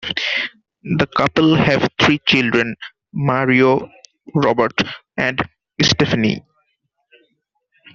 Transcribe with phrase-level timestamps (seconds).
[0.97, 2.75] The couple have three children:
[3.13, 3.87] Mario,
[4.33, 4.81] Robert,
[5.15, 5.39] and
[5.79, 6.41] Stephanie.